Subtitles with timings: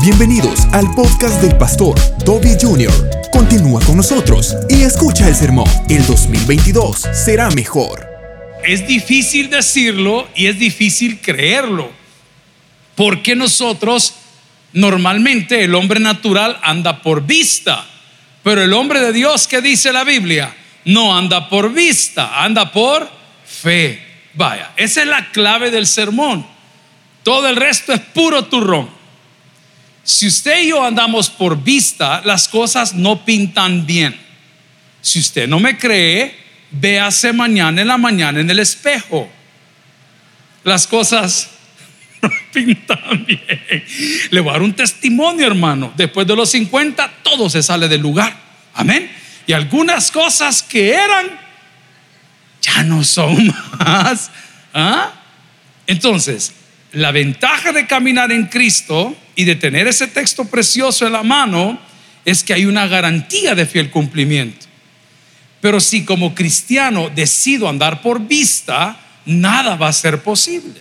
[0.00, 2.92] Bienvenidos al podcast del pastor Toby Jr.
[3.32, 5.68] Continúa con nosotros y escucha el sermón.
[5.88, 8.06] El 2022 será mejor.
[8.62, 11.90] Es difícil decirlo y es difícil creerlo.
[12.94, 14.14] Porque nosotros
[14.72, 17.84] normalmente el hombre natural anda por vista,
[18.44, 20.54] pero el hombre de Dios que dice la Biblia
[20.84, 23.10] no anda por vista, anda por
[23.44, 24.00] fe.
[24.34, 26.46] Vaya, esa es la clave del sermón.
[27.24, 28.97] Todo el resto es puro turrón.
[30.08, 34.18] Si usted y yo andamos por vista, las cosas no pintan bien.
[35.02, 36.34] Si usted no me cree,
[36.70, 39.30] véase mañana en la mañana en el espejo.
[40.64, 41.50] Las cosas
[42.22, 43.84] no pintan bien.
[44.30, 45.92] Le voy a dar un testimonio, hermano.
[45.94, 48.34] Después de los 50, todo se sale del lugar.
[48.72, 49.10] Amén.
[49.46, 51.38] Y algunas cosas que eran,
[52.62, 54.30] ya no son más.
[54.72, 55.12] ¿Ah?
[55.86, 56.54] Entonces,
[56.92, 61.78] la ventaja de caminar en Cristo y de tener ese texto precioso en la mano
[62.24, 64.66] es que hay una garantía de fiel cumplimiento.
[65.60, 70.80] Pero si como cristiano decido andar por vista, nada va a ser posible.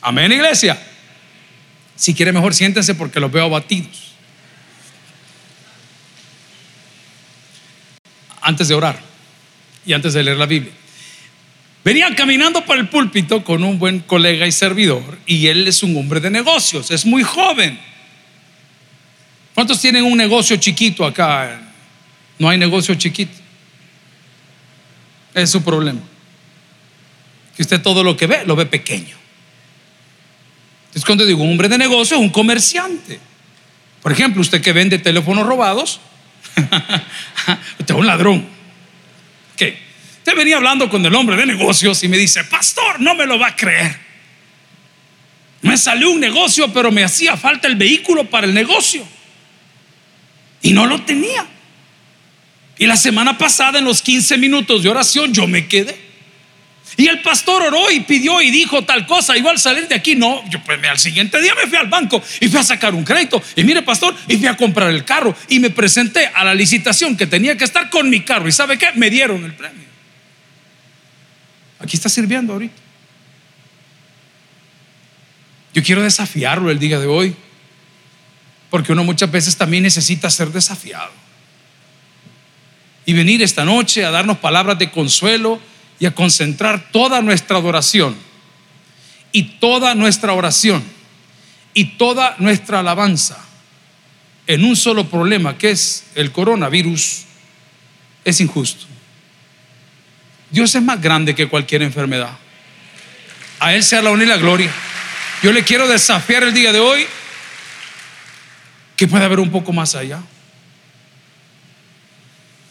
[0.00, 0.76] Amén, iglesia.
[1.94, 4.14] Si quiere mejor siéntense porque los veo abatidos.
[8.40, 9.00] Antes de orar
[9.86, 10.72] y antes de leer la Biblia.
[11.84, 15.94] Venía caminando por el púlpito con un buen colega y servidor y él es un
[15.98, 17.78] hombre de negocios, es muy joven.
[19.54, 21.60] ¿Cuántos tienen un negocio chiquito acá?
[22.38, 23.34] No hay negocio chiquito.
[25.34, 26.00] Es su problema.
[27.54, 29.16] Que usted todo lo que ve lo ve pequeño.
[30.94, 33.20] Es cuando digo un hombre de negocio, un comerciante.
[34.00, 36.00] Por ejemplo, usted que vende teléfonos robados,
[37.78, 38.46] usted es un ladrón.
[39.56, 39.83] ¿Qué?
[40.24, 43.38] Usted venía hablando con el hombre de negocios y me dice, pastor, no me lo
[43.38, 43.94] va a creer.
[45.60, 49.06] Me salió un negocio, pero me hacía falta el vehículo para el negocio.
[50.62, 51.46] Y no lo tenía.
[52.78, 55.94] Y la semana pasada, en los 15 minutos de oración, yo me quedé.
[56.96, 59.36] Y el pastor oró y pidió y dijo tal cosa.
[59.36, 60.42] Igual salir de aquí, no.
[60.48, 63.42] Yo pues al siguiente día me fui al banco y fui a sacar un crédito.
[63.56, 65.36] Y mire, pastor, y fui a comprar el carro.
[65.50, 68.48] Y me presenté a la licitación que tenía que estar con mi carro.
[68.48, 68.86] ¿Y sabe qué?
[68.94, 69.83] Me dieron el premio.
[71.84, 72.74] Aquí está sirviendo ahorita.
[75.74, 77.36] Yo quiero desafiarlo el día de hoy,
[78.70, 81.12] porque uno muchas veces también necesita ser desafiado.
[83.04, 85.60] Y venir esta noche a darnos palabras de consuelo
[86.00, 88.16] y a concentrar toda nuestra adoración
[89.30, 90.82] y toda nuestra oración
[91.74, 93.44] y toda nuestra alabanza
[94.46, 97.24] en un solo problema que es el coronavirus,
[98.24, 98.93] es injusto.
[100.54, 102.30] Dios es más grande que cualquier enfermedad.
[103.58, 104.70] A Él sea la honra y la gloria.
[105.42, 107.04] Yo le quiero desafiar el día de hoy
[108.94, 110.22] que pueda haber un poco más allá.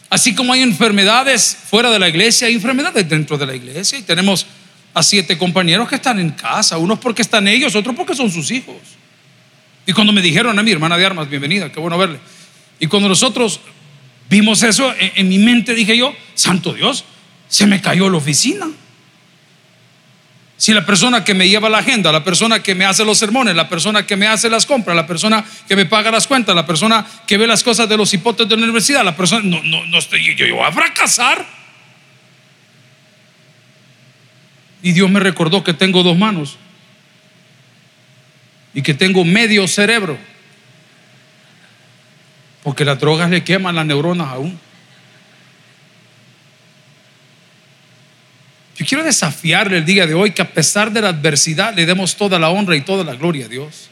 [0.09, 3.99] Así como hay enfermedades fuera de la iglesia, hay enfermedades dentro de la iglesia.
[3.99, 4.45] Y tenemos
[4.93, 8.49] a siete compañeros que están en casa, unos porque están ellos, otros porque son sus
[8.51, 8.77] hijos.
[9.85, 12.19] Y cuando me dijeron a mi hermana de armas, bienvenida, qué bueno verle.
[12.79, 13.59] Y cuando nosotros
[14.29, 17.03] vimos eso, en, en mi mente dije yo, Santo Dios,
[17.53, 18.65] se me cayó la oficina.
[20.57, 23.55] Si la persona que me lleva la agenda, la persona que me hace los sermones,
[23.55, 26.65] la persona que me hace las compras, la persona que me paga las cuentas, la
[26.65, 29.85] persona que ve las cosas de los hipotes de la universidad, la persona, no, no,
[29.85, 31.45] no estoy, yo, yo voy a fracasar.
[34.81, 36.57] Y Dios me recordó que tengo dos manos
[38.73, 40.17] y que tengo medio cerebro,
[42.63, 44.59] porque las drogas le queman las neuronas aún.
[48.75, 52.15] Yo quiero desafiarle el día de hoy que a pesar de la adversidad le demos
[52.15, 53.89] toda la honra y toda la gloria a Dios.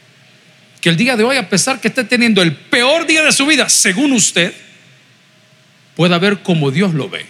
[0.80, 3.46] Que el día de hoy, a pesar que esté teniendo el peor día de su
[3.46, 4.52] vida, según usted,
[5.94, 7.24] pueda ver como Dios lo ve.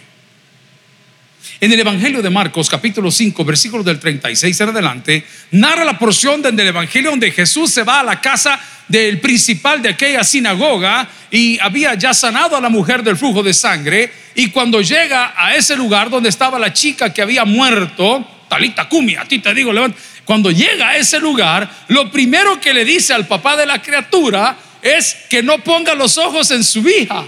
[1.59, 6.41] En el Evangelio de Marcos, capítulo 5, versículos del 36 en adelante, narra la porción
[6.41, 11.59] del Evangelio donde Jesús se va a la casa del principal de aquella sinagoga y
[11.59, 14.11] había ya sanado a la mujer del flujo de sangre.
[14.35, 19.15] Y cuando llega a ese lugar donde estaba la chica que había muerto, Talita Kumi,
[19.15, 19.97] a ti te digo, levanta.
[20.25, 24.55] Cuando llega a ese lugar, lo primero que le dice al papá de la criatura
[24.81, 27.25] es que no ponga los ojos en su hija.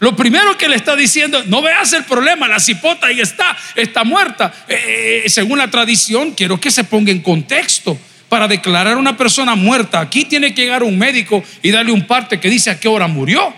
[0.00, 4.04] Lo primero que le está diciendo, no veas el problema, la cipota ahí está, está
[4.04, 4.52] muerta.
[4.68, 9.54] Eh, según la tradición, quiero que se ponga en contexto para declarar a una persona
[9.54, 10.00] muerta.
[10.00, 13.06] Aquí tiene que llegar un médico y darle un parte que dice a qué hora
[13.06, 13.54] murió.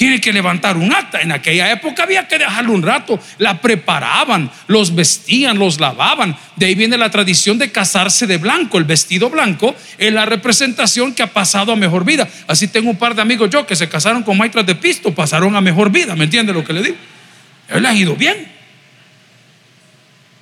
[0.00, 1.20] Tiene que levantar un acta.
[1.20, 3.20] En aquella época había que dejarlo un rato.
[3.36, 6.34] La preparaban, los vestían, los lavaban.
[6.56, 8.78] De ahí viene la tradición de casarse de blanco.
[8.78, 12.26] El vestido blanco es la representación que ha pasado a mejor vida.
[12.46, 15.54] Así tengo un par de amigos yo que se casaron con maestras de pisto, pasaron
[15.54, 16.16] a mejor vida.
[16.16, 16.96] ¿Me entiende lo que le digo?
[17.68, 18.50] Él ha ido bien.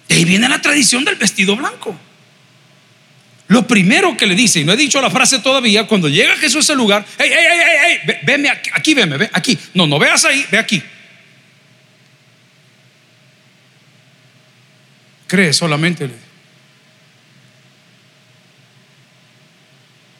[0.08, 1.98] De ahí viene la tradición del vestido blanco.
[3.58, 6.58] Lo primero que le dice, y no he dicho la frase todavía, cuando llega Jesús
[6.58, 9.58] a ese lugar, hey, hey, hey, hey, hey veme aquí, aquí, veme, ve aquí.
[9.74, 10.80] No, no veas ahí, ve aquí.
[15.26, 16.08] Cree solamente.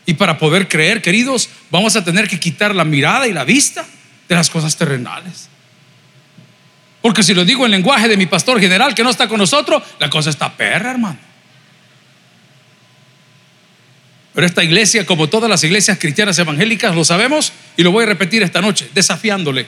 [0.05, 3.87] Y para poder creer, queridos, vamos a tener que quitar la mirada y la vista
[4.29, 5.49] de las cosas terrenales.
[7.02, 9.81] Porque si lo digo en lenguaje de mi pastor general que no está con nosotros,
[10.00, 11.27] la cosa está perra, hermano.
[14.38, 18.06] Pero esta iglesia, como todas las iglesias cristianas evangélicas, lo sabemos y lo voy a
[18.06, 19.67] repetir esta noche, desafiándole.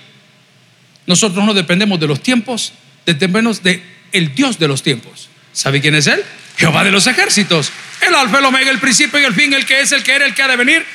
[1.06, 2.72] Nosotros no dependemos de los tiempos,
[3.04, 3.82] dependemos de
[4.12, 5.28] el Dios de los tiempos.
[5.52, 6.22] ¿Sabe quién es Él?
[6.56, 7.72] Jehová de los ejércitos.
[8.06, 10.24] El alfa, el omega, el principio y el fin, el que es, el que era,
[10.24, 10.86] el que ha de venir.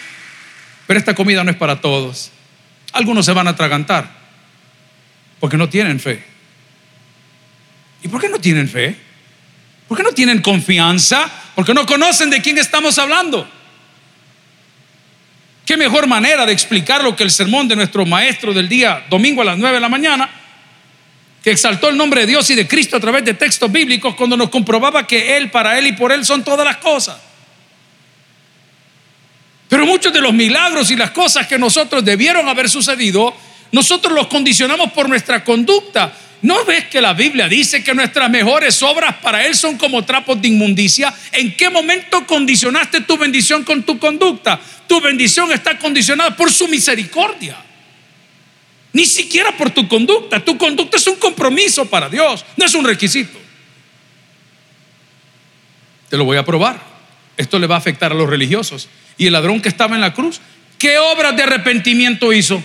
[0.87, 2.31] Pero esta comida no es para todos.
[2.93, 4.09] Algunos se van a atragantar
[5.37, 6.23] porque no tienen fe.
[8.01, 8.95] ¿Y por qué no tienen fe?
[9.89, 11.29] ¿Por qué no tienen confianza?
[11.55, 13.51] Porque no conocen de quién estamos hablando.
[15.75, 19.41] ¿Qué mejor manera de explicar lo que el sermón de nuestro maestro del día domingo
[19.41, 20.29] a las 9 de la mañana,
[21.43, 24.37] que exaltó el nombre de Dios y de Cristo a través de textos bíblicos cuando
[24.37, 27.17] nos comprobaba que Él, para Él y por Él son todas las cosas?
[29.67, 33.35] Pero muchos de los milagros y las cosas que nosotros debieron haber sucedido,
[33.73, 36.13] nosotros los condicionamos por nuestra conducta.
[36.45, 40.39] ¿No ves que la Biblia dice que nuestras mejores obras para Él son como trapos
[40.39, 41.11] de inmundicia?
[41.31, 44.61] ¿En qué momento condicionaste tu bendición con tu conducta?
[44.85, 47.57] Tu bendición está condicionada por su misericordia.
[48.93, 50.39] Ni siquiera por tu conducta.
[50.39, 53.39] Tu conducta es un compromiso para Dios, no es un requisito.
[56.11, 56.79] Te lo voy a probar.
[57.37, 58.87] Esto le va a afectar a los religiosos.
[59.17, 60.39] Y el ladrón que estaba en la cruz,
[60.77, 62.63] ¿qué obras de arrepentimiento hizo?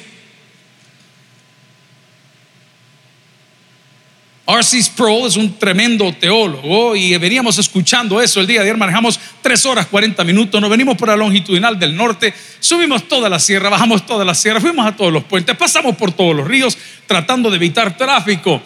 [4.52, 4.82] R.C.
[4.82, 8.76] Sproul es un tremendo teólogo y veníamos escuchando eso el día de ayer.
[8.76, 10.60] Manejamos 3 horas 40 minutos.
[10.60, 14.60] Nos venimos por la longitudinal del norte, subimos toda la sierra, bajamos toda la sierra,
[14.60, 16.76] fuimos a todos los puentes, pasamos por todos los ríos
[17.06, 18.60] tratando de evitar tráfico.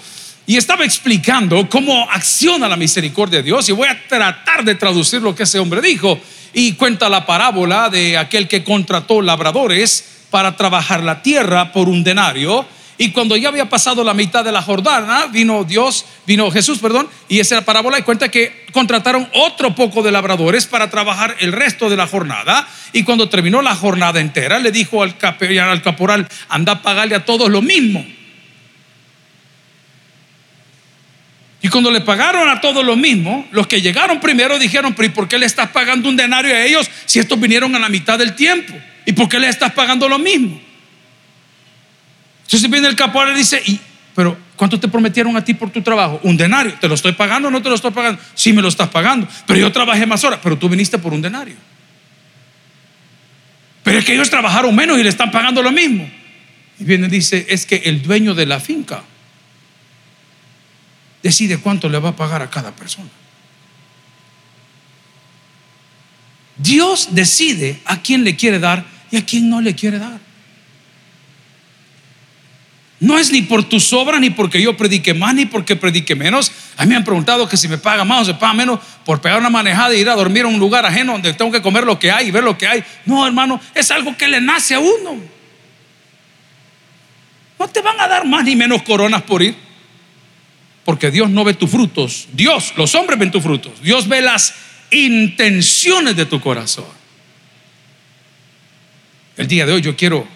[0.46, 5.20] Y estaba explicando cómo acciona la misericordia de Dios y voy a tratar de traducir
[5.20, 6.19] lo que ese hombre dijo.
[6.54, 12.02] Y cuenta la parábola de aquel que contrató labradores para trabajar la tierra por un
[12.02, 12.66] denario
[12.96, 17.08] y cuando ya había pasado la mitad de la Jordana, vino Dios, vino Jesús, perdón,
[17.29, 21.91] y esa parábola y cuenta que contrataron otro poco de labradores para trabajar el resto
[21.91, 22.69] de la jornada.
[22.93, 27.25] Y cuando terminó la jornada entera, le dijo al, al caporal, anda a pagarle a
[27.25, 28.06] todos lo mismo.
[31.62, 35.11] Y cuando le pagaron a todos lo mismo, los que llegaron primero dijeron, pero ¿y
[35.11, 38.19] por qué le estás pagando un denario a ellos si estos vinieron a la mitad
[38.19, 38.75] del tiempo?
[39.06, 40.61] ¿Y por qué le estás pagando lo mismo?
[42.44, 43.81] Entonces viene el caporal y dice, ¿y,
[44.14, 46.20] pero cuánto te prometieron a ti por tu trabajo?
[46.23, 46.75] Un denario.
[46.81, 48.20] ¿Te lo estoy pagando o no te lo estoy pagando?
[48.35, 49.26] Sí, me lo estás pagando.
[49.46, 51.56] Pero yo trabajé más horas, pero tú viniste por un denario.
[53.82, 56.08] Pero es que ellos trabajaron menos y le están pagando lo mismo.
[56.79, 59.02] Y viene y dice, es que el dueño de la finca
[61.23, 63.11] decide cuánto le va a pagar a cada persona.
[66.56, 70.20] Dios decide a quién le quiere dar y a quién no le quiere dar.
[73.01, 76.53] No es ni por tus obras, ni porque yo predique más, ni porque predique menos.
[76.77, 79.20] A mí me han preguntado que si me paga más o se paga menos por
[79.20, 81.84] pegar una manejada e ir a dormir a un lugar ajeno donde tengo que comer
[81.84, 82.84] lo que hay y ver lo que hay.
[83.05, 85.19] No, hermano, es algo que le nace a uno.
[87.58, 89.56] No te van a dar más ni menos coronas por ir.
[90.84, 92.29] Porque Dios no ve tus frutos.
[92.32, 93.82] Dios, los hombres ven tus frutos.
[93.82, 94.55] Dios ve las
[94.91, 96.84] intenciones de tu corazón.
[99.36, 100.27] El día de hoy yo quiero,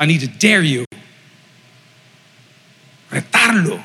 [0.00, 0.84] I need to dare you
[3.12, 3.80] retarlo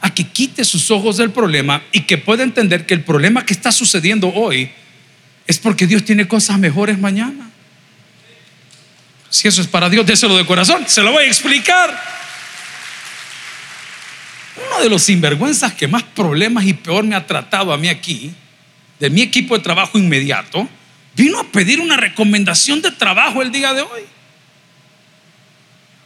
[0.00, 3.54] a que quite sus ojos del problema y que pueda entender que el problema que
[3.54, 4.70] está sucediendo hoy
[5.46, 7.48] es porque Dios tiene cosas mejores mañana.
[9.30, 10.84] Si eso es para Dios, déselo de corazón.
[10.86, 11.90] Se lo voy a explicar.
[14.68, 18.32] Uno de los sinvergüenzas que más problemas y peor me ha tratado a mí aquí,
[19.00, 20.68] de mi equipo de trabajo inmediato,
[21.16, 24.02] vino a pedir una recomendación de trabajo el día de hoy.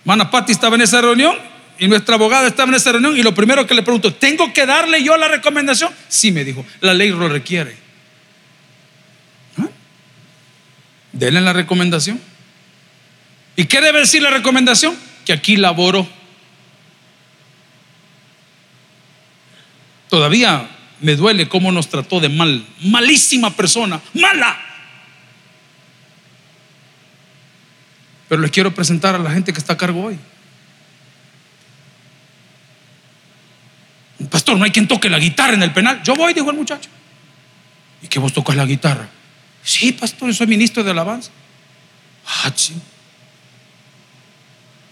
[0.04, 1.47] Mana Patti estaba en esa reunión
[1.78, 4.66] y nuestra abogada estaba en esa reunión y lo primero que le pregunto, ¿tengo que
[4.66, 5.92] darle yo la recomendación?
[6.08, 7.76] Sí, me dijo, la ley lo requiere.
[9.58, 9.68] ¿Ah?
[11.12, 12.20] Denle la recomendación.
[13.56, 14.96] ¿Y qué debe decir la recomendación?
[15.28, 16.08] que aquí laboró.
[20.08, 20.70] Todavía
[21.02, 22.66] me duele cómo nos trató de mal.
[22.80, 24.58] Malísima persona, mala.
[28.30, 30.18] Pero les quiero presentar a la gente que está a cargo hoy.
[34.30, 36.02] Pastor, no hay quien toque la guitarra en el penal.
[36.02, 36.88] Yo voy, dijo el muchacho.
[38.02, 39.08] ¿Y que vos tocas la guitarra?
[39.62, 41.30] Sí, pastor, soy ministro de alabanza.
[42.26, 42.74] Ah, sí.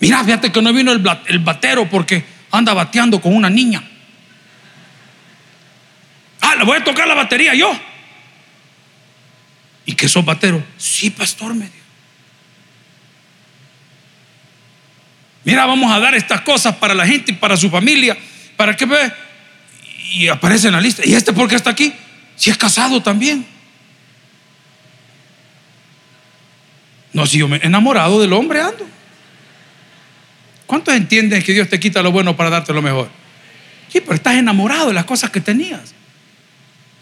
[0.01, 3.83] Mira, fíjate que no vino el, el batero porque anda bateando con una niña.
[6.41, 7.73] Ah, le voy a tocar la batería yo.
[9.85, 10.63] ¿Y que sos batero?
[10.77, 11.77] Sí, pastor, me dijo.
[15.45, 18.17] Mira, vamos a dar estas cosas para la gente y para su familia,
[18.57, 18.87] para que.
[20.17, 21.03] Y aparece en la lista.
[21.05, 21.93] ¿Y este por qué está aquí?
[22.37, 23.47] Si es casado también.
[27.13, 28.89] No, si yo me he enamorado del hombre ando.
[30.65, 33.11] ¿Cuántos entienden que Dios te quita lo bueno para darte lo mejor?
[33.93, 35.95] Sí, pero estás enamorado de las cosas que tenías.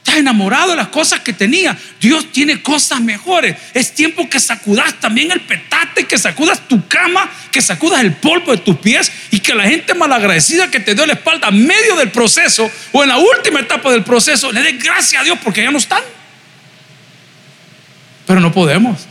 [0.04, 1.78] Estás enamorado de las cosas que tenías.
[1.98, 3.56] Dios tiene cosas mejores.
[3.72, 8.52] Es tiempo que sacudas también el petate, que sacudas tu cama, que sacudas el polvo
[8.52, 11.96] de tus pies y que la gente malagradecida que te dio la espalda a medio
[11.96, 15.62] del proceso o en la última etapa del proceso le dé gracias a Dios porque
[15.62, 16.02] ya no están.
[18.26, 19.08] Pero no podemos.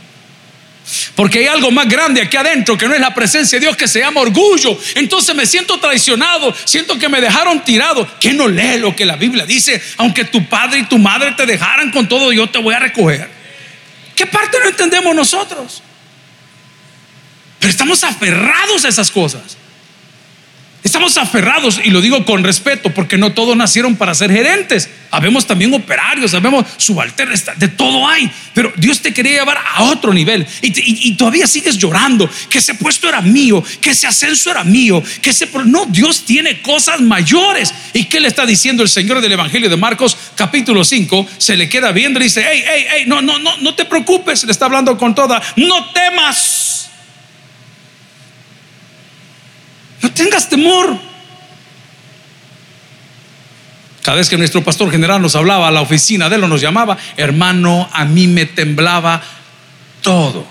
[1.14, 3.88] Porque hay algo más grande aquí adentro que no es la presencia de Dios que
[3.88, 4.78] se llama orgullo.
[4.94, 8.06] Entonces me siento traicionado, siento que me dejaron tirado.
[8.20, 9.80] Que no lee lo que la Biblia dice?
[9.96, 13.30] Aunque tu padre y tu madre te dejaran con todo, yo te voy a recoger.
[14.14, 15.82] ¿Qué parte no entendemos nosotros?
[17.58, 19.56] Pero estamos aferrados a esas cosas.
[20.84, 24.90] Estamos aferrados, y lo digo con respeto, porque no todos nacieron para ser gerentes.
[25.10, 28.30] Habemos también operarios, habemos subalternos, de todo hay.
[28.52, 30.46] Pero Dios te quería llevar a otro nivel.
[30.60, 35.30] Y, todavía sigues llorando, que ese puesto era mío, que ese ascenso era mío, que
[35.30, 35.48] ese...
[35.64, 37.72] No, Dios tiene cosas mayores.
[37.94, 41.26] ¿Y qué le está diciendo el Señor del Evangelio de Marcos, capítulo 5?
[41.38, 44.44] Se le queda viendo y dice, hey, hey, hey, no, no, no, no te preocupes.
[44.44, 46.63] Le está hablando con toda, no temas.
[50.04, 50.98] No tengas temor.
[54.02, 56.60] Cada vez que nuestro pastor general nos hablaba a la oficina de él o nos
[56.60, 59.22] llamaba, hermano, a mí me temblaba
[60.02, 60.46] todo.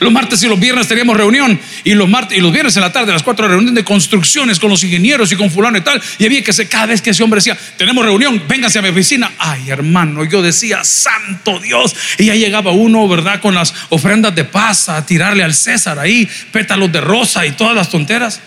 [0.00, 2.90] Los martes y los viernes teníamos reunión y los martes y los viernes en la
[2.90, 6.00] tarde a las cuatro reunión de construcciones con los ingenieros y con fulano y tal.
[6.18, 9.30] Y había que cada vez que ese hombre decía, tenemos reunión, vénganse a mi oficina.
[9.36, 11.94] Ay, hermano, yo decía, santo Dios.
[12.16, 13.42] Y ya llegaba uno, ¿verdad?
[13.42, 17.74] Con las ofrendas de paz a tirarle al César ahí, pétalos de rosa y todas
[17.74, 18.40] las tonteras.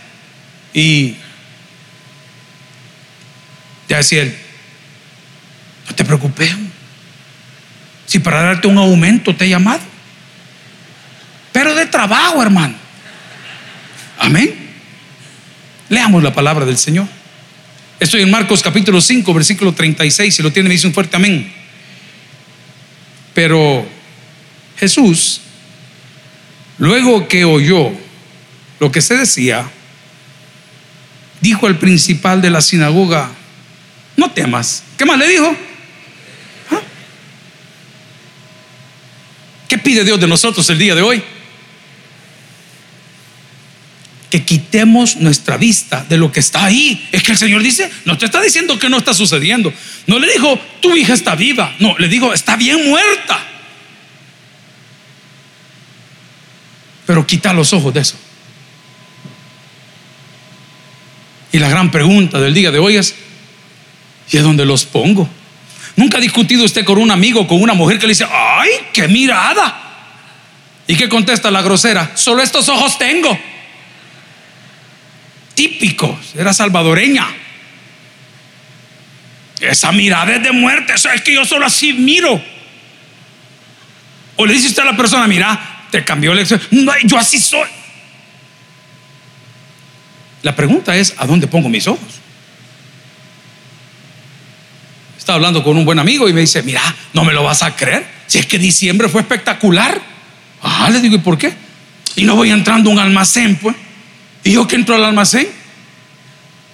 [0.74, 1.15] Y
[3.89, 4.38] ya decía él,
[5.88, 6.53] no te preocupes,
[8.05, 9.81] si para darte un aumento te he llamado,
[11.51, 12.75] pero de trabajo, hermano.
[14.19, 14.53] Amén.
[15.89, 17.07] Leamos la palabra del Señor.
[18.00, 20.36] Estoy en Marcos capítulo 5, versículo 36.
[20.36, 21.51] Si lo tiene, me dice un fuerte amén.
[23.33, 23.88] Pero
[24.77, 25.41] Jesús,
[26.77, 27.91] luego que oyó
[28.79, 29.69] lo que se decía,
[31.41, 33.32] dijo al principal de la sinagoga,
[34.15, 34.84] no temas.
[34.98, 35.56] ¿Qué más le dijo?
[36.72, 36.82] ¿Ah?
[39.67, 41.24] ¿Qué pide Dios de nosotros el día de hoy?
[44.29, 47.08] Que quitemos nuestra vista de lo que está ahí.
[47.12, 49.72] Es que el Señor dice, no te está diciendo que no está sucediendo.
[50.08, 51.74] No le dijo, tu hija está viva.
[51.79, 53.39] No, le dijo, está bien muerta.
[57.06, 58.17] Pero quita los ojos de eso.
[61.51, 63.15] Y la gran pregunta del día de hoy es,
[64.31, 65.29] ¿y dónde los pongo?
[65.95, 69.07] ¿Nunca ha discutido usted con un amigo, con una mujer que le dice, ay, qué
[69.07, 69.83] mirada?
[70.85, 72.11] ¿Y qué contesta la grosera?
[72.15, 73.37] Solo estos ojos tengo.
[75.55, 77.27] Típico, era salvadoreña.
[79.59, 82.39] Esa mirada es de muerte, eso es que yo solo así miro.
[84.35, 86.61] O le dice usted a la persona, mira, te cambió la elección.
[86.71, 87.67] No, yo así soy.
[90.44, 92.08] La pregunta es, ¿a dónde pongo mis ojos?
[95.17, 96.82] Estaba hablando con un buen amigo y me dice, mira,
[97.13, 98.08] no me lo vas a creer.
[98.27, 100.00] Si es que diciembre fue espectacular.
[100.62, 101.53] Ah, le digo, ¿y por qué?
[102.15, 103.75] Y no voy entrando a un almacén, pues.
[104.44, 105.48] Y yo que entro al almacén.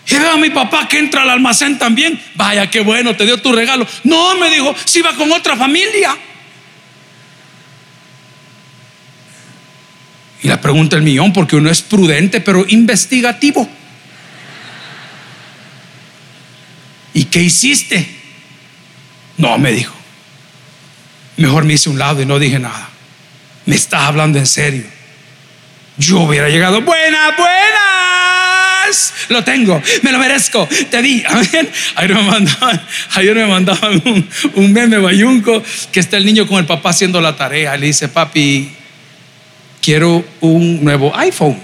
[0.05, 2.21] Y veo a mi papá que entra al almacén también.
[2.35, 3.87] Vaya, qué bueno, te dio tu regalo.
[4.03, 6.15] No, me dijo, si va con otra familia.
[10.43, 13.67] Y la pregunta el millón, porque uno es prudente, pero investigativo.
[17.13, 18.05] ¿Y qué hiciste?
[19.37, 19.93] No, me dijo.
[21.37, 22.89] Mejor me hice un lado y no dije nada.
[23.65, 24.83] Me estás hablando en serio.
[25.97, 30.97] Yo hubiera llegado, buenas, buenas, lo tengo, me lo merezco, te.
[30.97, 31.69] Amén.
[31.95, 32.81] Ayer me mandaban,
[33.11, 37.35] ayer me un, un meme bayunco que está el niño con el papá haciendo la
[37.35, 37.77] tarea.
[37.77, 38.71] Le dice, papi,
[39.83, 41.59] quiero un nuevo iPhone.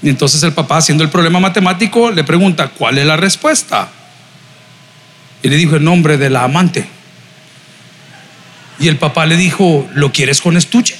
[0.00, 3.88] Y entonces el papá, haciendo el problema matemático, le pregunta, ¿cuál es la respuesta?
[5.42, 6.86] Y le dijo el nombre de la amante.
[8.78, 10.96] Y el papá le dijo, ¿lo quieres con estuche?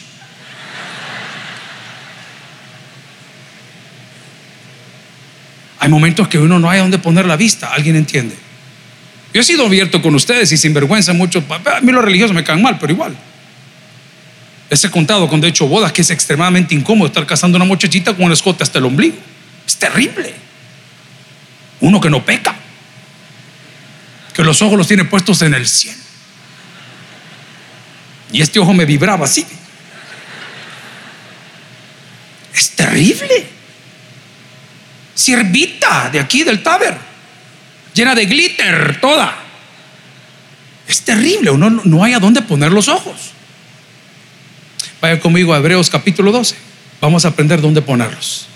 [5.79, 8.35] Hay momentos que uno no hay dónde poner la vista, ¿alguien entiende?
[9.35, 11.45] Yo he sido abierto con ustedes y sin vergüenza mucho.
[11.49, 13.15] A mí los religiosos me caen mal, pero igual.
[14.75, 17.65] Les he contado cuando he hecho bodas que es extremadamente incómodo estar casando a una
[17.65, 19.15] muchachita con un escote hasta el ombligo.
[19.65, 20.35] Es terrible.
[21.79, 22.57] Uno que no peca,
[24.35, 26.01] que los ojos los tiene puestos en el cielo.
[28.33, 29.47] Y este ojo me vibraba así.
[32.53, 33.47] Es terrible
[35.15, 36.99] siervita de aquí del Taber,
[37.95, 39.37] llena de glitter toda.
[40.89, 43.35] Es terrible, uno no hay a dónde poner los ojos.
[45.05, 46.57] Vaya conmigo a Hebreos capítulo 12.
[46.99, 48.47] Vamos a aprender dónde ponerlos.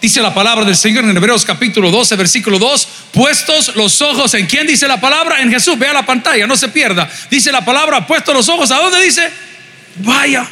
[0.00, 4.46] Dice la palabra del Señor en Hebreos capítulo 12, versículo 2, puestos los ojos en
[4.46, 7.08] quién dice la palabra, en Jesús, vea la pantalla, no se pierda.
[7.30, 9.30] Dice la palabra, puestos los ojos, ¿a dónde dice?
[9.98, 10.48] Vaya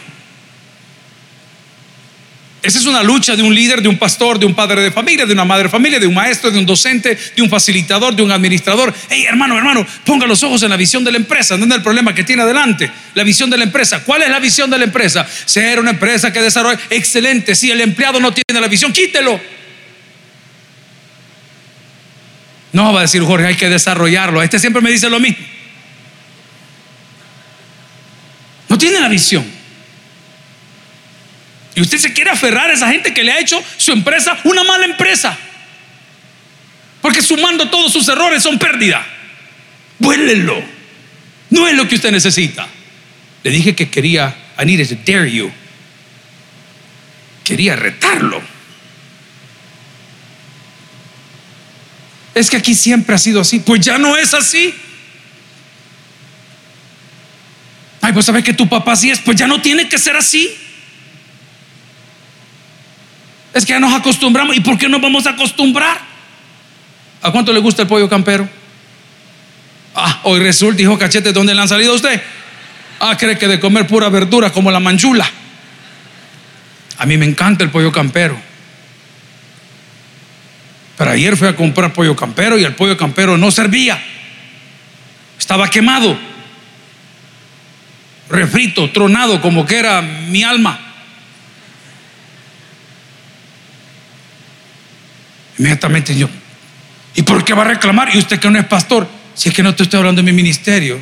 [2.63, 5.25] esa es una lucha de un líder, de un pastor, de un padre de familia,
[5.25, 8.23] de una madre de familia, de un maestro, de un docente, de un facilitador, de
[8.23, 8.93] un administrador.
[9.09, 11.57] Hey, hermano, hermano, ponga los ojos en la visión de la empresa.
[11.57, 12.91] ¿Dónde es el problema que tiene adelante?
[13.15, 14.05] La visión de la empresa.
[14.05, 15.27] ¿Cuál es la visión de la empresa?
[15.47, 16.79] Ser una empresa que desarrolle.
[16.91, 17.55] Excelente.
[17.55, 19.41] Si el empleado no tiene la visión, quítelo.
[22.73, 24.43] No va a decir Jorge, hay que desarrollarlo.
[24.43, 25.45] Este siempre me dice lo mismo.
[28.69, 29.60] No tiene la visión.
[31.75, 34.65] Y usted se quiere aferrar a esa gente que le ha hecho su empresa una
[34.65, 35.37] mala empresa.
[37.01, 39.05] Porque sumando todos sus errores son pérdida.
[39.99, 40.63] Vuélelo.
[41.51, 42.67] No es lo que usted necesita.
[43.43, 45.51] Le dije que quería, I needed to dare you.
[47.45, 48.43] Quería retarlo.
[52.35, 53.61] Es que aquí siempre ha sido así.
[53.61, 54.75] Pues ya no es así.
[58.01, 59.19] Ay, pues sabes que tu papá sí es.
[59.19, 60.57] Pues ya no tiene que ser así.
[63.53, 64.57] Es que ya nos acostumbramos.
[64.57, 65.99] ¿Y por qué nos vamos a acostumbrar?
[67.23, 68.49] ¿A cuánto le gusta el pollo campero?
[69.95, 72.23] Ah, hoy resulta, dijo Cachete, ¿dónde le han salido a usted?
[73.01, 75.29] Ah, cree que de comer pura verdura como la manchula.
[76.99, 78.39] A mí me encanta el pollo campero.
[80.97, 84.01] Pero ayer fui a comprar pollo campero y el pollo campero no servía.
[85.39, 86.17] Estaba quemado,
[88.29, 90.90] refrito, tronado, como que era mi alma.
[95.61, 96.27] Inmediatamente yo,
[97.15, 98.09] ¿y por qué va a reclamar?
[98.15, 100.35] Y usted que no es pastor, si es que no te estoy hablando de mi
[100.35, 100.99] ministerio.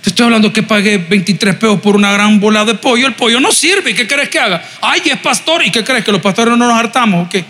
[0.00, 3.06] Te estoy hablando que pagué 23 pesos por una gran bola de pollo.
[3.06, 3.94] El pollo no sirve.
[3.94, 4.64] ¿Qué crees que haga?
[4.80, 5.62] Ay, es pastor.
[5.66, 6.02] ¿Y qué crees?
[6.02, 7.44] ¿Que los pastores no nos hartamos o qué?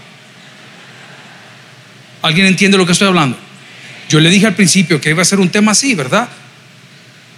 [2.23, 3.39] ¿Alguien entiende lo que estoy hablando?
[4.09, 6.29] Yo le dije al principio que iba a ser un tema así, ¿verdad?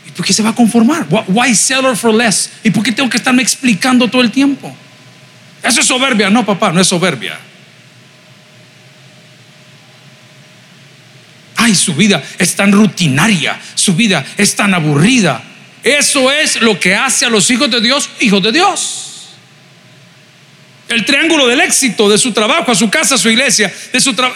[0.06, 1.06] ¿Y por qué se va a conformar?
[1.28, 2.50] Why seller for less?
[2.64, 4.74] ¿Y por qué tengo que estarme explicando todo el tiempo?
[5.62, 6.30] Eso es soberbia.
[6.30, 7.38] No, papá, no es soberbia.
[11.66, 15.42] Ay, su vida es tan rutinaria, su vida es tan aburrida.
[15.82, 19.02] Eso es lo que hace a los hijos de Dios hijos de Dios.
[20.88, 23.72] El triángulo del éxito de su trabajo, a su casa, a su iglesia,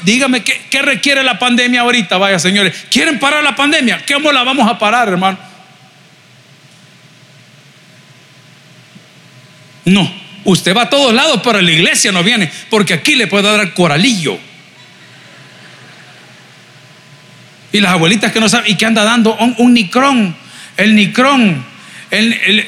[0.02, 2.74] Dígame ¿qué, qué requiere la pandemia ahorita, vaya señores.
[2.90, 4.04] ¿Quieren parar la pandemia?
[4.12, 5.38] ¿Cómo la vamos a parar, hermano?
[9.84, 10.12] No,
[10.44, 13.72] usted va a todos lados, pero la iglesia no viene, porque aquí le puede dar
[13.72, 14.49] coralillo.
[17.72, 19.36] Y las abuelitas que no saben, ¿y qué anda dando?
[19.36, 20.34] Un, nicrón,
[20.76, 21.64] el nicrón.
[22.10, 22.66] El,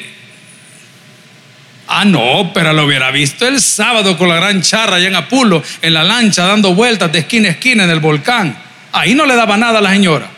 [1.87, 5.61] ah, no, pero lo hubiera visto el sábado con la gran charra allá en Apulo,
[5.81, 8.57] en la lancha, dando vueltas de esquina a esquina en el volcán.
[8.93, 10.29] Ahí no le daba nada a la señora.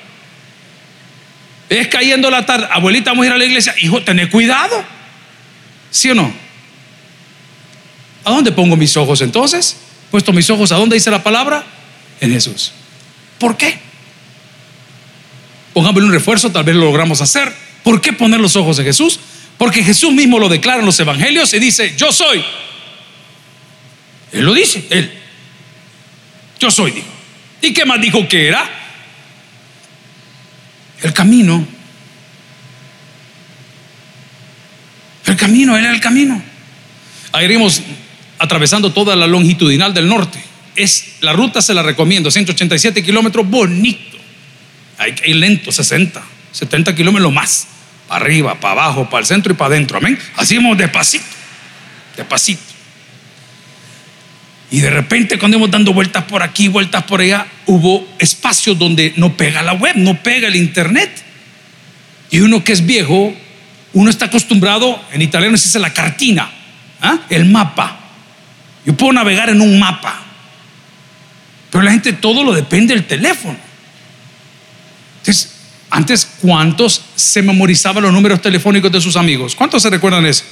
[1.69, 3.75] Es cayendo la tarde, abuelita, vamos a ir a la iglesia.
[3.81, 4.83] Hijo, tened cuidado.
[5.91, 6.33] ¿Sí o no?
[8.23, 9.77] ¿A dónde pongo mis ojos entonces?
[10.09, 11.63] Puesto mis ojos, ¿a dónde dice la palabra?
[12.19, 12.71] En Jesús.
[13.39, 13.84] ¿Por qué?
[15.75, 17.53] Pongámosle un refuerzo, tal vez lo logramos hacer.
[17.83, 19.19] ¿Por qué poner los ojos en Jesús?
[19.57, 22.41] Porque Jesús mismo lo declara en los evangelios y dice, yo soy.
[24.31, 25.11] Él lo dice, él.
[26.61, 27.07] Yo soy, dijo.
[27.61, 28.69] ¿Y qué más dijo que era?
[31.03, 31.67] El camino.
[35.25, 36.41] el camino, Él es el camino.
[37.33, 37.81] Ahí iríamos
[38.39, 40.41] atravesando toda la longitudinal del norte.
[40.77, 44.14] Es, la ruta se la recomiendo, 187 kilómetros, bonito.
[44.97, 47.67] Hay, hay lento, 60, 70 kilómetros más.
[48.07, 49.97] Para arriba, para abajo, para el centro y para adentro.
[49.97, 50.17] Amén.
[50.35, 51.25] Así vamos despacito,
[52.15, 52.75] despacito.
[54.71, 59.13] Y de repente cuando íbamos dando vueltas por aquí, vueltas por allá, hubo espacios donde
[59.15, 61.09] no pega la web, no pega el internet.
[62.31, 63.33] Y uno que es viejo,
[63.93, 66.49] uno está acostumbrado, en italiano se dice la cartina,
[67.01, 67.19] ¿ah?
[67.29, 67.99] el mapa.
[68.85, 70.21] Yo puedo navegar en un mapa.
[71.71, 73.57] Pero la gente todo lo depende del teléfono.
[75.25, 75.49] Entonces,
[75.89, 79.55] antes, ¿cuántos se memorizaban los números telefónicos de sus amigos?
[79.55, 80.43] ¿Cuántos se recuerdan eso?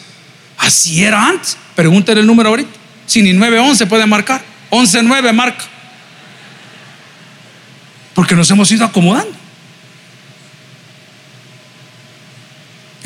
[0.58, 1.58] Así era antes.
[1.76, 2.72] Pregúntale el número ahorita.
[3.06, 5.64] Si ni 911 puede marcar, 119 marca.
[8.16, 9.43] Porque nos hemos ido acomodando.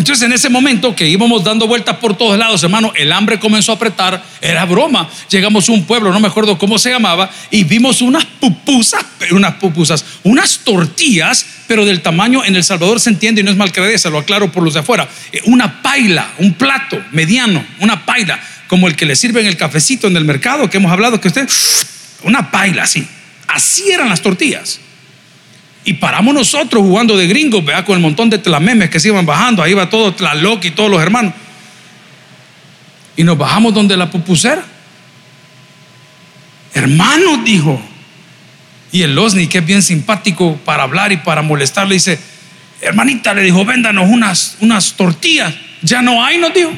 [0.08, 3.74] Entonces en ese momento que íbamos dando vueltas por todos lados, hermano, el hambre comenzó
[3.74, 5.10] a apretar, era broma.
[5.30, 9.56] Llegamos a un pueblo, no me acuerdo cómo se llamaba, y vimos unas pupusas, unas
[9.56, 13.74] pupusas, unas tortillas, pero del tamaño en El Salvador se entiende y no es mal
[13.74, 15.10] creer, se lo aclaro por los de afuera.
[15.34, 18.40] Eh, una paila, un plato mediano, una paila,
[18.70, 21.50] como el que le sirven el cafecito en el mercado que hemos hablado, que usted,
[22.24, 23.06] una paila así.
[23.50, 24.80] Así eran las tortillas.
[25.88, 29.26] Y paramos nosotros jugando de gringos, vea, con el montón de tlamemes que se iban
[29.26, 29.64] bajando.
[29.64, 31.34] Ahí va todo Tlaloc y todos los hermanos.
[33.16, 34.66] Y nos bajamos donde la pupusera.
[36.74, 37.82] Hermanos, dijo.
[38.92, 42.20] Y el Osni, que es bien simpático para hablar y para molestar, le dice:
[42.82, 45.54] Hermanita, le dijo, véndanos unas, unas tortillas.
[45.84, 46.74] Ya no hay, nos dijo.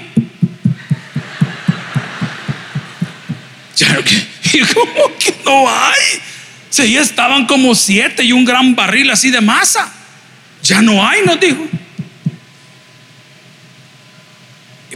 [3.76, 3.88] Ya,
[4.76, 6.29] ¿Cómo que no hay?
[6.72, 9.92] Ya estaban como siete y un gran barril así de masa.
[10.64, 11.66] Ya no hay, nos dijo.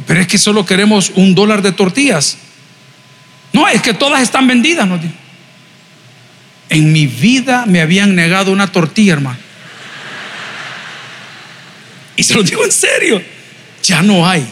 [0.05, 2.37] Pero es que solo queremos un dólar de tortillas.
[3.51, 5.13] No, es que todas están vendidas, nos dijo.
[6.69, 9.39] En mi vida me habían negado una tortilla, hermano.
[12.15, 13.21] Y se lo digo en serio.
[13.83, 14.47] Ya no hay.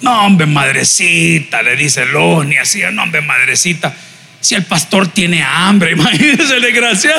[0.00, 3.94] No, hombre, madrecita, le dice Loni, así, no, hombre, madrecita
[4.42, 7.14] si el pastor tiene hambre, imagínense la gracia.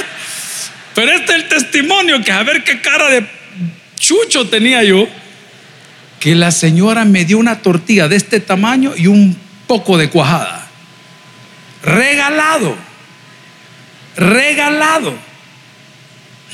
[0.94, 3.26] Pero este es el testimonio que a ver qué cara de
[3.98, 5.08] chucho tenía yo.
[6.20, 9.36] Que la señora me dio una tortilla de este tamaño y un
[9.68, 10.68] poco de cuajada.
[11.84, 12.78] Regalado.
[14.16, 15.14] Regalado.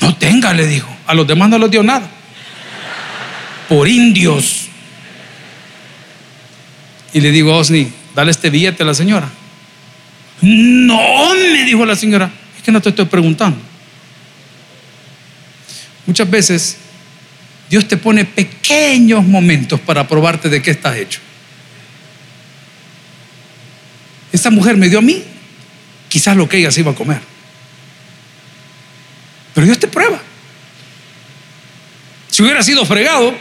[0.00, 0.88] No tenga, le dijo.
[1.06, 2.08] A los demás no les dio nada.
[3.68, 4.68] Por indios.
[7.12, 9.28] Y le digo a Osni, dale este billete a la señora.
[10.42, 13.58] No, me dijo la señora, es que no te estoy preguntando.
[16.06, 16.76] Muchas veces
[17.68, 21.20] Dios te pone pequeños momentos para probarte de qué estás hecho.
[24.32, 25.22] Esta mujer me dio a mí
[26.08, 27.20] quizás lo que ella se iba a comer.
[29.54, 30.20] Pero Dios te prueba.
[32.30, 33.34] Si hubiera sido fregado,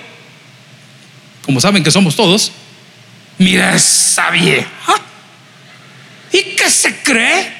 [1.45, 2.51] como saben que somos todos,
[3.38, 5.09] mira esa vieja
[6.31, 7.53] ¿Y qué se cree?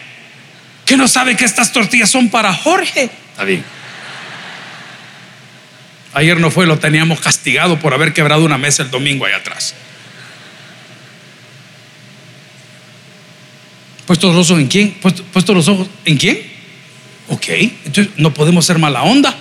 [0.86, 3.10] Que no sabe que estas tortillas son para Jorge.
[3.32, 3.63] Está bien.
[6.13, 9.75] Ayer no fue, lo teníamos castigado por haber quebrado una mesa el domingo allá atrás.
[14.08, 14.91] ¿Puestos los ojos en quién?
[14.93, 16.41] ¿Puestos los ojos en quién?
[17.27, 17.45] Ok,
[17.86, 19.36] entonces no podemos ser mala onda.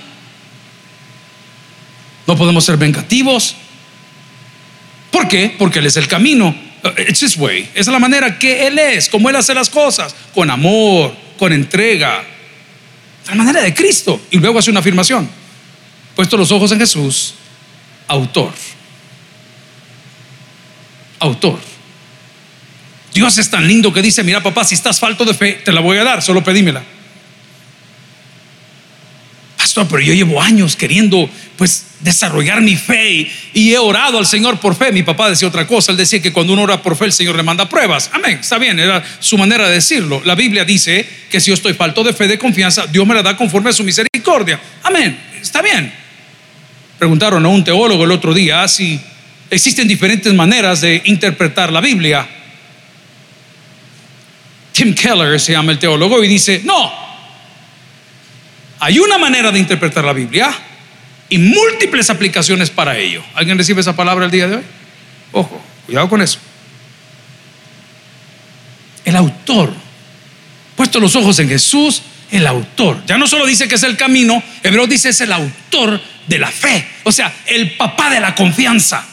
[2.26, 3.56] No podemos ser vengativos.
[5.10, 5.54] ¿Por qué?
[5.58, 6.54] Porque Él es el camino.
[6.84, 7.68] Uh, it's his way.
[7.74, 11.52] Esa es la manera que Él es, como Él hace las cosas, con amor, con
[11.52, 12.24] entrega.
[13.26, 14.20] La manera de Cristo.
[14.30, 15.28] Y luego hace una afirmación.
[16.14, 17.34] Puesto los ojos en Jesús,
[18.06, 18.52] autor.
[21.20, 21.58] Autor.
[23.12, 25.80] Dios es tan lindo que dice, mira papá, si estás falto de fe, te la
[25.80, 26.82] voy a dar, solo pedímela
[29.74, 34.74] pero yo llevo años queriendo pues desarrollar mi fe y, he orado al Señor por
[34.74, 34.92] fe.
[34.92, 37.36] Mi papá decía otra cosa, él decía que cuando uno ora por fe el Señor
[37.36, 38.10] le manda pruebas.
[38.12, 40.22] Amén, está bien, era su manera de decirlo.
[40.24, 43.22] La Biblia dice que si yo estoy falto de fe, de confianza, Dios me la
[43.22, 44.60] da conforme a su misericordia.
[44.82, 45.92] Amén, está bien.
[46.98, 49.00] Preguntaron a un teólogo el otro día si
[49.50, 52.26] existen diferentes maneras de interpretar la Biblia.
[54.72, 57.07] Tim Keller se llama el teólogo y dice, no,
[58.80, 60.50] hay una manera de interpretar la Biblia
[61.28, 63.22] y múltiples aplicaciones para ello.
[63.34, 64.62] ¿Alguien recibe esa palabra el día de hoy?
[65.32, 66.38] Ojo, cuidado con eso.
[69.04, 69.72] El autor,
[70.76, 73.02] puesto los ojos en Jesús, el autor.
[73.06, 76.50] Ya no solo dice que es el camino, Hebreo dice es el autor de la
[76.50, 76.86] fe.
[77.04, 79.04] O sea, el papá de la confianza.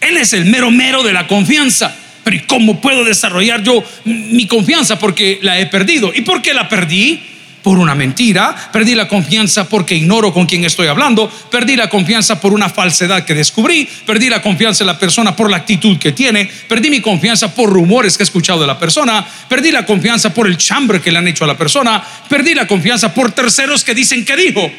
[0.00, 1.94] Él es el mero mero de la confianza.
[2.24, 4.98] Pero ¿y cómo puedo desarrollar yo mi confianza?
[4.98, 6.12] Porque la he perdido.
[6.14, 7.20] ¿Y por qué la perdí?
[7.62, 12.40] Por una mentira, perdí la confianza porque ignoro con quién estoy hablando, perdí la confianza
[12.40, 16.10] por una falsedad que descubrí, perdí la confianza en la persona por la actitud que
[16.10, 20.34] tiene, perdí mi confianza por rumores que he escuchado de la persona, perdí la confianza
[20.34, 23.84] por el chambre que le han hecho a la persona, perdí la confianza por terceros
[23.84, 24.70] que dicen que dijo.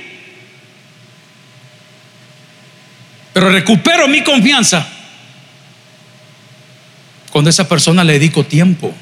[3.33, 4.85] Pero recupero mi confianza
[7.31, 8.93] cuando a esa persona le dedico tiempo.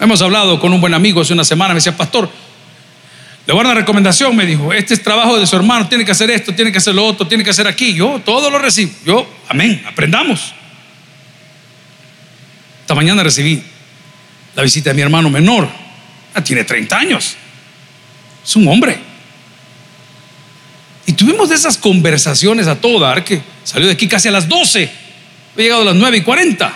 [0.00, 2.30] Hemos hablado con un buen amigo hace una semana, me decía, pastor,
[3.46, 6.06] le voy a dar una recomendación, me dijo, este es trabajo de su hermano, tiene
[6.06, 7.94] que hacer esto, tiene que hacer lo otro, tiene que hacer aquí.
[7.94, 8.92] Yo todo lo recibo.
[9.04, 10.54] Yo, amén, aprendamos.
[12.80, 13.62] Esta mañana recibí
[14.56, 15.68] la visita de mi hermano menor.
[16.34, 17.36] Ah, tiene 30 años.
[18.42, 18.98] Es un hombre.
[21.06, 24.48] Y tuvimos de esas conversaciones a todo dar que salió de aquí casi a las
[24.48, 24.90] 12.
[25.56, 26.72] He llegado a las 9 y 40.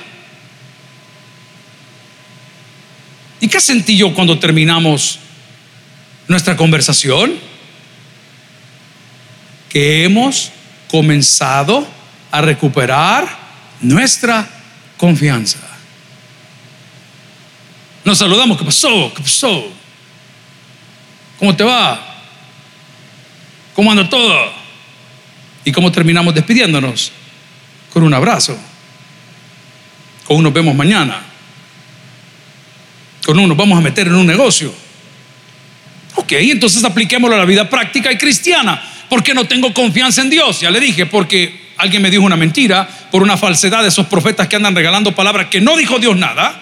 [3.45, 5.19] ¿Y qué sentí yo cuando terminamos
[6.29, 7.35] nuestra conversación?
[9.69, 10.51] Que hemos
[10.91, 11.87] comenzado
[12.31, 13.29] a recuperar
[13.83, 14.49] nuestra
[14.97, 15.59] confianza.
[18.03, 19.13] Nos saludamos, ¿qué pasó?
[19.15, 19.71] ¿Qué pasó?
[21.39, 22.01] ¿Cómo te va?
[23.75, 24.55] ¿Cómo anda todo?
[25.67, 27.13] ¿Y cómo terminamos despidiéndonos?
[27.93, 28.57] Con un abrazo.
[30.25, 31.34] Con uno nos vemos mañana.
[33.25, 34.73] Con uno nos vamos a meter en un negocio.
[36.17, 38.83] Ok, entonces apliquémoslo a la vida práctica y cristiana.
[39.09, 40.61] ¿Por qué no tengo confianza en Dios?
[40.61, 44.49] Ya le dije, porque alguien me dijo una mentira, por una falsedad de esos profetas
[44.49, 46.61] que andan regalando palabras que no dijo Dios nada,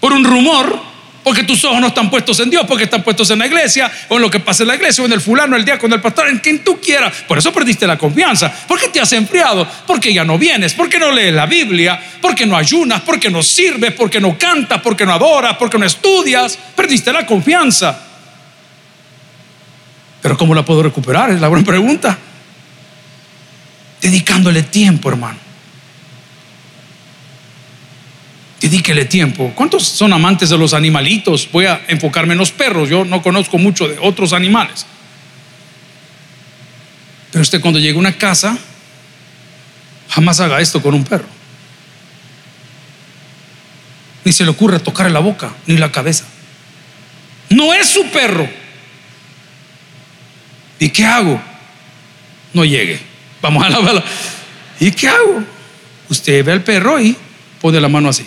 [0.00, 0.93] por un rumor
[1.24, 4.16] porque tus ojos no están puestos en Dios, porque están puestos en la iglesia, o
[4.16, 6.28] en lo que pasa en la iglesia, o en el fulano, el diácono, el pastor,
[6.28, 7.24] en quien tú quieras.
[7.26, 8.52] Por eso perdiste la confianza.
[8.68, 9.66] ¿Por qué te has enfriado?
[9.86, 13.94] Porque ya no vienes, porque no lees la Biblia, porque no ayunas, porque no sirves,
[13.94, 16.58] porque no cantas, porque no adoras, porque no estudias.
[16.76, 17.98] Perdiste la confianza.
[20.20, 21.30] Pero ¿cómo la puedo recuperar?
[21.30, 22.18] Es la buena pregunta.
[24.02, 25.43] Dedicándole tiempo, hermano.
[28.68, 29.52] Dedíquele tiempo.
[29.54, 31.46] ¿Cuántos son amantes de los animalitos?
[31.52, 32.88] Voy a enfocarme en los perros.
[32.88, 34.86] Yo no conozco mucho de otros animales.
[37.30, 38.56] Pero usted cuando llega a una casa,
[40.08, 41.26] jamás haga esto con un perro.
[44.24, 46.24] Ni se le ocurre tocarle la boca, ni la cabeza.
[47.50, 48.48] No es su perro.
[50.78, 51.38] ¿Y qué hago?
[52.54, 52.98] No llegue.
[53.42, 54.02] Vamos a la bala.
[54.80, 55.44] ¿Y qué hago?
[56.08, 57.14] Usted ve al perro y
[57.60, 58.26] pone la mano así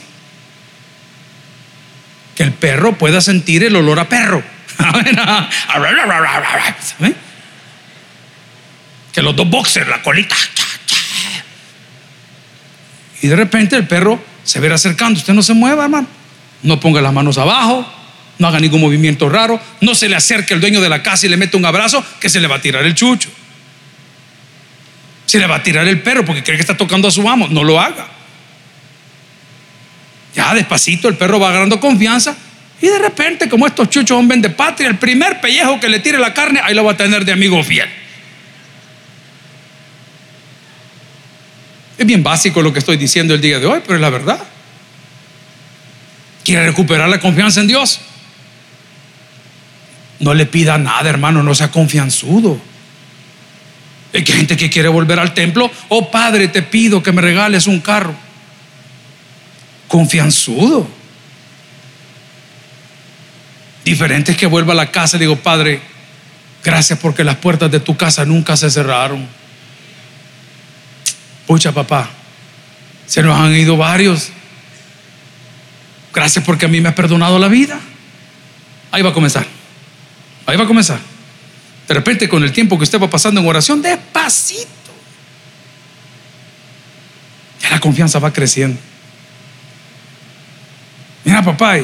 [2.38, 4.44] que el perro pueda sentir el olor a perro.
[9.12, 10.36] Que los dos boxers, la colita.
[13.24, 15.20] Y de repente el perro se verá acercando.
[15.20, 16.08] Usted no se mueva, hermano.
[16.62, 17.92] No ponga las manos abajo.
[18.38, 19.60] No haga ningún movimiento raro.
[19.82, 22.30] No se le acerque al dueño de la casa y le mete un abrazo que
[22.30, 23.32] se le va a tirar el chucho.
[25.26, 27.48] Se le va a tirar el perro porque cree que está tocando a su amo.
[27.48, 28.17] No lo haga.
[30.38, 32.38] Ya despacito el perro va agarrando confianza
[32.80, 36.20] y de repente, como estos chuchos son de patria, el primer pellejo que le tire
[36.20, 37.90] la carne, ahí lo va a tener de amigo fiel.
[41.98, 44.40] Es bien básico lo que estoy diciendo el día de hoy, pero es la verdad.
[46.44, 48.00] ¿Quiere recuperar la confianza en Dios?
[50.20, 52.62] No le pida nada, hermano, no sea confianzudo.
[54.14, 55.72] Hay gente que quiere volver al templo.
[55.90, 58.27] Oh Padre, te pido que me regales un carro
[59.88, 60.88] confianzudo.
[63.84, 65.82] Diferente es que vuelva a la casa y digo, Padre,
[66.64, 69.26] gracias porque las puertas de tu casa nunca se cerraron.
[71.46, 72.10] Pucha, papá,
[73.06, 74.30] se nos han ido varios.
[76.14, 77.80] Gracias porque a mí me has perdonado la vida.
[78.92, 79.46] Ahí va a comenzar.
[80.46, 81.00] Ahí va a comenzar.
[81.88, 84.68] De repente, con el tiempo que usted va pasando en oración, despacito,
[87.62, 88.78] ya la confianza va creciendo.
[91.28, 91.76] Mira, papá,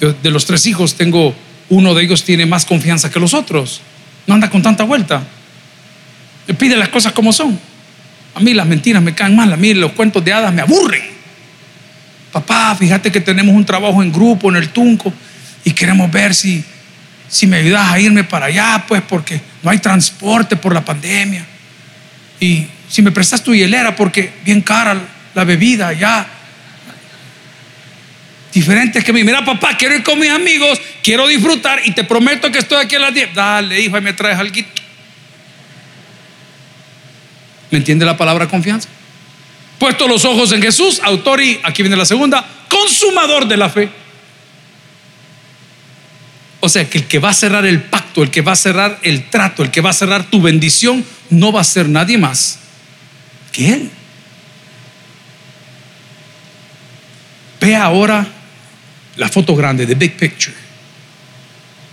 [0.00, 1.34] de los tres hijos tengo,
[1.68, 3.82] uno de ellos tiene más confianza que los otros.
[4.26, 5.22] No anda con tanta vuelta.
[6.46, 7.60] Le pide las cosas como son.
[8.34, 11.02] A mí las mentiras me caen mal, a mí los cuentos de hadas me aburren.
[12.32, 15.12] Papá, fíjate que tenemos un trabajo en grupo en el Tunco
[15.62, 16.64] y queremos ver si,
[17.28, 21.44] si me ayudas a irme para allá, pues porque no hay transporte por la pandemia.
[22.40, 24.96] Y si me prestas tu hielera porque bien cara
[25.34, 26.26] la bebida allá
[28.54, 29.24] diferentes que mí.
[29.24, 32.94] Mira, papá, quiero ir con mis amigos, quiero disfrutar y te prometo que estoy aquí
[32.94, 33.34] a las 10.
[33.34, 34.54] Dale, hijo, y me traes algo.
[37.70, 38.88] ¿Me entiende la palabra confianza?
[39.78, 43.88] Puesto los ojos en Jesús, autor y, aquí viene la segunda, consumador de la fe.
[46.60, 48.98] O sea, que el que va a cerrar el pacto, el que va a cerrar
[49.02, 52.60] el trato, el que va a cerrar tu bendición, no va a ser nadie más
[53.52, 53.90] que Él.
[57.60, 58.26] Ve ahora
[59.16, 60.54] la foto grande, the big picture.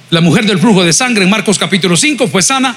[0.10, 2.76] La mujer del flujo de sangre en Marcos capítulo 5 fue sana.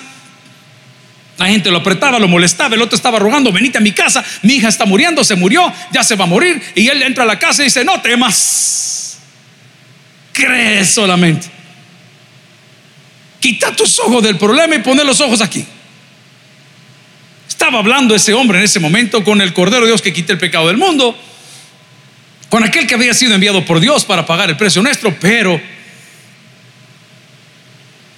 [1.36, 4.54] La gente lo apretaba, lo molestaba, el otro estaba rogando, venite a mi casa, mi
[4.54, 6.62] hija está muriendo, se murió, ya se va a morir.
[6.76, 9.18] Y él entra a la casa y dice, no temas,
[10.32, 11.48] cree solamente.
[13.40, 15.66] Quita tus ojos del problema y pone los ojos aquí.
[17.48, 20.38] Estaba hablando ese hombre en ese momento con el Cordero de Dios que quita el
[20.38, 21.18] pecado del mundo,
[22.54, 25.60] con aquel que había sido enviado por Dios para pagar el precio nuestro, pero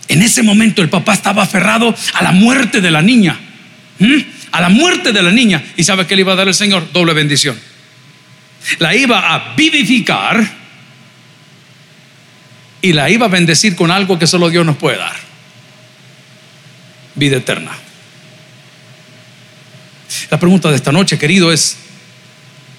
[0.09, 3.40] en ese momento el papá estaba aferrado a la muerte de la niña,
[4.53, 6.92] a la muerte de la niña, y sabe que le iba a dar el Señor
[6.92, 7.59] doble bendición.
[8.79, 10.46] La iba a vivificar
[12.83, 15.16] y la iba a bendecir con algo que solo Dios nos puede dar.
[17.14, 17.72] Vida eterna.
[20.31, 21.86] La pregunta de esta noche, querido, es,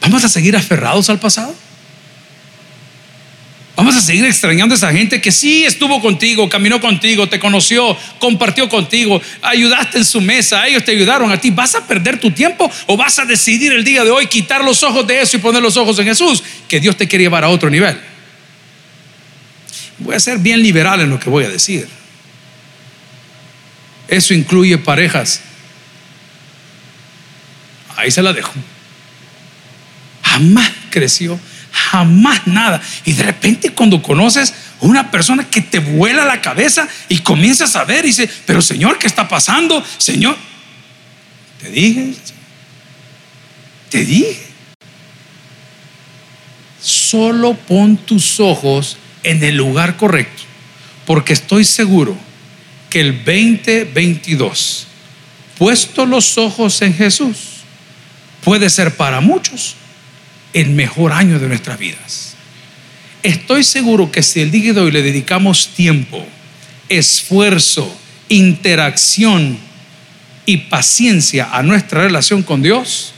[0.07, 1.53] ¿vamos a seguir aferrados al pasado?
[3.75, 7.95] Vamos a seguir extrañando a esa gente que sí estuvo contigo, caminó contigo, te conoció,
[8.17, 11.51] compartió contigo, ayudaste en su mesa, ellos te ayudaron a ti.
[11.51, 14.81] ¿Vas a perder tu tiempo o vas a decidir el día de hoy quitar los
[14.81, 16.41] ojos de eso y poner los ojos en Jesús?
[16.67, 17.99] Que Dios te quiere llevar a otro nivel.
[19.99, 21.87] Voy a ser bien liberal en lo que voy a decir.
[24.07, 25.41] Eso incluye parejas.
[27.95, 28.53] Ahí se la dejo.
[30.37, 31.39] Jamás creció,
[31.71, 32.79] jamás nada.
[33.05, 37.85] Y de repente cuando conoces una persona que te vuela la cabeza y comienzas a
[37.85, 39.83] ver y dice, pero Señor, ¿qué está pasando?
[39.97, 40.37] Señor,
[41.59, 42.13] te dije,
[43.89, 44.45] te dije.
[46.79, 50.43] Solo pon tus ojos en el lugar correcto,
[51.07, 52.15] porque estoy seguro
[52.91, 54.85] que el 2022,
[55.57, 57.37] puesto los ojos en Jesús,
[58.43, 59.75] puede ser para muchos
[60.53, 62.35] el mejor año de nuestras vidas.
[63.23, 66.25] Estoy seguro que si el día de hoy le dedicamos tiempo,
[66.89, 67.95] esfuerzo,
[68.29, 69.57] interacción
[70.45, 73.13] y paciencia a nuestra relación con Dios,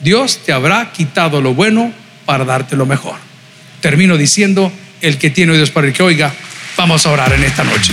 [0.00, 1.92] Dios te habrá quitado lo bueno
[2.26, 3.16] para darte lo mejor.
[3.80, 6.34] Termino diciendo, el que tiene oídos para el que oiga,
[6.76, 7.92] vamos a orar en esta noche.